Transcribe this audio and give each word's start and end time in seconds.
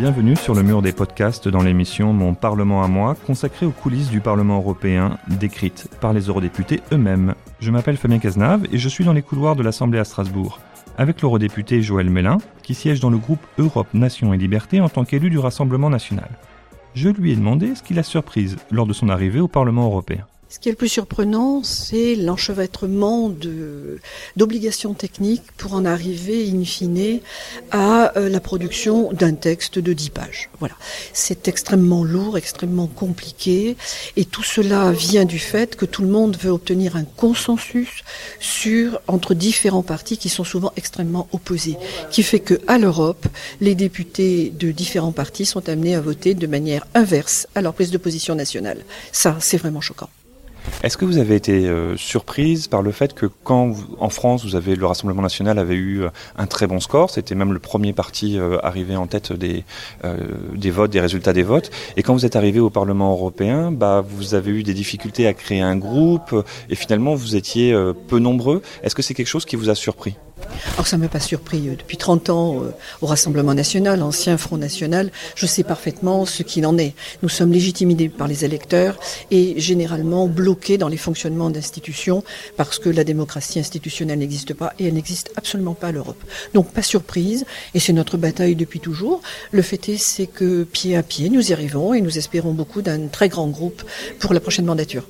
Bienvenue 0.00 0.34
sur 0.34 0.54
le 0.54 0.62
mur 0.62 0.80
des 0.80 0.92
podcasts 0.92 1.46
dans 1.48 1.62
l'émission 1.62 2.14
Mon 2.14 2.32
Parlement 2.32 2.82
à 2.82 2.88
moi, 2.88 3.14
consacrée 3.26 3.66
aux 3.66 3.70
coulisses 3.70 4.08
du 4.08 4.20
Parlement 4.20 4.56
européen, 4.56 5.18
décrites 5.28 5.88
par 6.00 6.14
les 6.14 6.22
eurodéputés 6.22 6.80
eux-mêmes. 6.90 7.34
Je 7.60 7.70
m'appelle 7.70 7.98
Fabien 7.98 8.18
Cazenave 8.18 8.66
et 8.72 8.78
je 8.78 8.88
suis 8.88 9.04
dans 9.04 9.12
les 9.12 9.20
couloirs 9.20 9.56
de 9.56 9.62
l'Assemblée 9.62 9.98
à 9.98 10.04
Strasbourg, 10.04 10.58
avec 10.96 11.20
l'eurodéputé 11.20 11.82
Joël 11.82 12.08
Mélin, 12.08 12.38
qui 12.62 12.74
siège 12.74 13.00
dans 13.00 13.10
le 13.10 13.18
groupe 13.18 13.46
Europe, 13.58 13.88
Nation 13.92 14.32
et 14.32 14.38
Liberté 14.38 14.80
en 14.80 14.88
tant 14.88 15.04
qu'élu 15.04 15.28
du 15.28 15.38
Rassemblement 15.38 15.90
national. 15.90 16.30
Je 16.94 17.08
lui 17.08 17.32
ai 17.32 17.36
demandé 17.36 17.74
ce 17.74 17.82
qui 17.82 17.94
l'a 17.94 18.02
surprise 18.02 18.56
lors 18.70 18.86
de 18.86 18.92
son 18.92 19.08
arrivée 19.08 19.40
au 19.40 19.48
Parlement 19.48 19.86
européen. 19.86 20.26
Ce 20.52 20.58
qui 20.58 20.68
est 20.68 20.72
le 20.72 20.76
plus 20.76 20.88
surprenant, 20.88 21.62
c'est 21.62 22.16
l'enchevêtrement 22.16 23.32
d'obligations 24.36 24.94
techniques 24.94 25.44
pour 25.56 25.74
en 25.74 25.84
arriver, 25.84 26.50
in 26.50 26.64
fine, 26.64 27.20
à 27.70 28.18
euh, 28.18 28.28
la 28.28 28.40
production 28.40 29.12
d'un 29.12 29.34
texte 29.34 29.78
de 29.78 29.92
10 29.92 30.10
pages. 30.10 30.50
Voilà. 30.58 30.74
C'est 31.12 31.46
extrêmement 31.46 32.02
lourd, 32.02 32.36
extrêmement 32.36 32.88
compliqué, 32.88 33.76
et 34.16 34.24
tout 34.24 34.42
cela 34.42 34.90
vient 34.90 35.24
du 35.24 35.38
fait 35.38 35.76
que 35.76 35.84
tout 35.84 36.02
le 36.02 36.08
monde 36.08 36.36
veut 36.36 36.50
obtenir 36.50 36.96
un 36.96 37.04
consensus 37.04 38.02
sur, 38.40 39.00
entre 39.06 39.34
différents 39.34 39.84
partis 39.84 40.18
qui 40.18 40.30
sont 40.30 40.42
souvent 40.42 40.72
extrêmement 40.76 41.28
opposés, 41.30 41.76
qui 42.10 42.24
fait 42.24 42.40
que, 42.40 42.60
à 42.66 42.78
l'Europe, 42.78 43.28
les 43.60 43.76
députés 43.76 44.50
de 44.50 44.72
différents 44.72 45.12
partis 45.12 45.46
sont 45.46 45.68
amenés 45.68 45.94
à 45.94 46.00
voter 46.00 46.34
de 46.34 46.48
manière 46.48 46.88
inverse 46.94 47.46
à 47.54 47.62
leur 47.62 47.72
prise 47.72 47.92
de 47.92 47.98
position 47.98 48.34
nationale. 48.34 48.84
Ça, 49.12 49.36
c'est 49.38 49.56
vraiment 49.56 49.80
choquant. 49.80 50.10
Est-ce 50.82 50.96
que 50.96 51.04
vous 51.04 51.18
avez 51.18 51.34
été 51.34 51.68
euh, 51.68 51.96
surprise 51.96 52.66
par 52.66 52.82
le 52.82 52.90
fait 52.90 53.14
que 53.14 53.26
quand 53.26 53.74
en 53.98 54.08
France 54.08 54.44
vous 54.44 54.56
avez 54.56 54.76
le 54.76 54.86
Rassemblement 54.86 55.22
national 55.22 55.58
avait 55.58 55.74
eu 55.74 56.02
euh, 56.02 56.08
un 56.36 56.46
très 56.46 56.66
bon 56.66 56.80
score, 56.80 57.10
c'était 57.10 57.34
même 57.34 57.52
le 57.52 57.58
premier 57.58 57.92
parti 57.92 58.38
euh, 58.38 58.58
arrivé 58.62 58.96
en 58.96 59.06
tête 59.06 59.32
des 59.32 59.64
des 60.54 60.70
votes, 60.70 60.90
des 60.90 61.00
résultats 61.00 61.32
des 61.32 61.42
votes, 61.42 61.70
et 61.96 62.02
quand 62.02 62.14
vous 62.14 62.24
êtes 62.24 62.36
arrivé 62.36 62.60
au 62.60 62.70
Parlement 62.70 63.12
européen, 63.12 63.70
bah 63.70 64.02
vous 64.06 64.34
avez 64.34 64.50
eu 64.50 64.62
des 64.62 64.74
difficultés 64.74 65.26
à 65.26 65.34
créer 65.34 65.60
un 65.60 65.76
groupe 65.76 66.34
et 66.68 66.74
finalement 66.74 67.14
vous 67.14 67.36
étiez 67.36 67.76
peu 68.08 68.18
nombreux. 68.18 68.62
Est-ce 68.82 68.94
que 68.94 69.02
c'est 69.02 69.14
quelque 69.14 69.26
chose 69.26 69.44
qui 69.44 69.56
vous 69.56 69.70
a 69.70 69.74
surpris? 69.74 70.16
Alors 70.74 70.86
ça 70.86 70.96
ne 70.96 71.02
m'a 71.02 71.08
pas 71.08 71.20
surpris. 71.20 71.60
Depuis 71.60 71.96
30 71.96 72.30
ans 72.30 72.62
au 73.00 73.06
Rassemblement 73.06 73.54
national, 73.54 74.02
ancien 74.02 74.36
Front 74.36 74.56
national, 74.56 75.10
je 75.34 75.46
sais 75.46 75.62
parfaitement 75.62 76.26
ce 76.26 76.42
qu'il 76.42 76.66
en 76.66 76.78
est. 76.78 76.94
Nous 77.22 77.28
sommes 77.28 77.52
légitimés 77.52 78.08
par 78.08 78.28
les 78.28 78.44
électeurs 78.44 78.98
et 79.30 79.60
généralement 79.60 80.26
bloqués 80.26 80.78
dans 80.78 80.88
les 80.88 80.96
fonctionnements 80.96 81.50
d'institutions 81.50 82.22
parce 82.56 82.78
que 82.78 82.88
la 82.88 83.04
démocratie 83.04 83.58
institutionnelle 83.58 84.18
n'existe 84.18 84.54
pas 84.54 84.72
et 84.78 84.86
elle 84.86 84.94
n'existe 84.94 85.30
absolument 85.36 85.74
pas 85.74 85.88
à 85.88 85.92
l'Europe. 85.92 86.22
Donc 86.54 86.72
pas 86.72 86.82
surprise 86.82 87.44
et 87.74 87.80
c'est 87.80 87.92
notre 87.92 88.16
bataille 88.16 88.54
depuis 88.54 88.80
toujours. 88.80 89.20
Le 89.52 89.62
fait 89.62 89.88
est 89.88 89.98
c'est 89.98 90.26
que 90.26 90.64
pied 90.64 90.96
à 90.96 91.02
pied 91.02 91.30
nous 91.30 91.50
y 91.50 91.52
arrivons 91.52 91.94
et 91.94 92.00
nous 92.00 92.18
espérons 92.18 92.52
beaucoup 92.52 92.82
d'un 92.82 93.08
très 93.08 93.28
grand 93.28 93.48
groupe 93.48 93.82
pour 94.18 94.34
la 94.34 94.40
prochaine 94.40 94.64
mandature. 94.64 95.04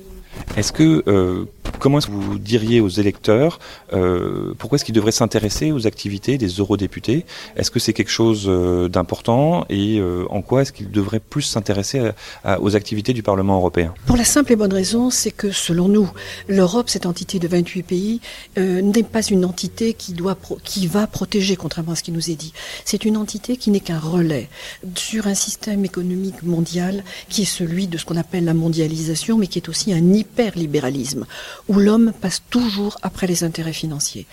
Est-ce 0.55 0.71
que 0.71 1.03
euh, 1.07 1.45
comment 1.79 1.97
est-ce 1.97 2.07
que 2.07 2.11
vous 2.11 2.39
diriez 2.39 2.81
aux 2.81 2.89
électeurs 2.89 3.59
euh, 3.93 4.53
pourquoi 4.57 4.77
est-ce 4.77 4.85
qu'ils 4.85 4.95
devraient 4.95 5.11
s'intéresser 5.11 5.71
aux 5.71 5.87
activités 5.87 6.37
des 6.37 6.47
eurodéputés? 6.47 7.25
Est-ce 7.55 7.71
que 7.71 7.79
c'est 7.79 7.93
quelque 7.93 8.11
chose 8.11 8.45
euh, 8.47 8.87
d'important 8.87 9.65
et 9.69 9.99
euh, 9.99 10.25
en 10.29 10.41
quoi 10.41 10.61
est-ce 10.61 10.71
qu'ils 10.71 10.91
devraient 10.91 11.19
plus 11.19 11.41
s'intéresser 11.41 12.11
aux 12.59 12.75
activités 12.75 13.13
du 13.13 13.23
Parlement 13.23 13.57
européen? 13.57 13.93
Pour 14.05 14.17
la 14.17 14.23
simple 14.23 14.53
et 14.53 14.55
bonne 14.55 14.73
raison, 14.73 15.09
c'est 15.09 15.31
que 15.31 15.51
selon 15.51 15.87
nous, 15.87 16.09
l'Europe, 16.47 16.89
cette 16.89 17.05
entité 17.05 17.39
de 17.39 17.47
28 17.47 17.83
pays, 17.83 18.21
n'est 18.57 19.03
pas 19.03 19.21
une 19.23 19.45
entité 19.45 19.93
qui 19.93 20.13
doit 20.13 20.37
qui 20.63 20.87
va 20.87 21.07
protéger, 21.07 21.55
contrairement 21.55 21.93
à 21.93 21.95
ce 21.95 22.03
qui 22.03 22.11
nous 22.11 22.29
est 22.29 22.35
dit. 22.35 22.53
C'est 22.85 23.05
une 23.05 23.17
entité 23.17 23.57
qui 23.57 23.69
n'est 23.71 23.79
qu'un 23.79 23.99
relais 23.99 24.49
sur 24.95 25.27
un 25.27 25.35
système 25.35 25.85
économique 25.85 26.43
mondial 26.43 27.03
qui 27.29 27.43
est 27.43 27.45
celui 27.45 27.87
de 27.87 27.97
ce 27.97 28.05
qu'on 28.05 28.17
appelle 28.17 28.45
la 28.45 28.53
mondialisation, 28.53 29.37
mais 29.37 29.47
qui 29.47 29.59
est 29.59 29.69
aussi 29.69 29.93
un 29.93 30.13
hyperlibéralisme 30.13 31.25
où 31.71 31.79
l'homme 31.79 32.11
passe 32.19 32.43
toujours 32.49 32.97
après 33.01 33.27
les 33.27 33.45
intérêts 33.45 33.71
financiers. 33.71 34.27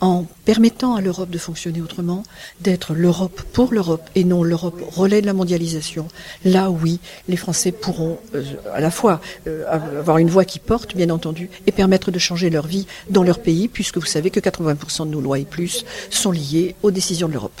En 0.00 0.26
permettant 0.44 0.94
à 0.94 1.00
l'Europe 1.00 1.28
de 1.28 1.38
fonctionner 1.38 1.80
autrement, 1.80 2.22
d'être 2.60 2.94
l'Europe 2.94 3.42
pour 3.52 3.72
l'Europe 3.72 4.08
et 4.14 4.22
non 4.22 4.44
l'Europe 4.44 4.80
relais 4.92 5.20
de 5.20 5.26
la 5.26 5.32
mondialisation, 5.32 6.06
là 6.44 6.70
oui, 6.70 7.00
les 7.28 7.36
Français 7.36 7.72
pourront 7.72 8.18
euh, 8.36 8.44
à 8.72 8.80
la 8.80 8.92
fois 8.92 9.20
euh, 9.48 9.64
avoir 9.98 10.18
une 10.18 10.30
voix 10.30 10.44
qui 10.44 10.60
porte, 10.60 10.94
bien 10.94 11.10
entendu, 11.10 11.50
et 11.66 11.72
permettre 11.72 12.12
de 12.12 12.18
changer 12.20 12.48
leur 12.48 12.68
vie 12.68 12.86
dans 13.10 13.24
leur 13.24 13.40
pays, 13.40 13.66
puisque 13.66 13.98
vous 13.98 14.06
savez 14.06 14.30
que 14.30 14.38
80% 14.38 15.06
de 15.06 15.10
nos 15.10 15.20
lois 15.20 15.40
et 15.40 15.44
plus 15.44 15.84
sont 16.10 16.30
liées 16.30 16.76
aux 16.84 16.92
décisions 16.92 17.26
de 17.26 17.32
l'Europe. 17.32 17.60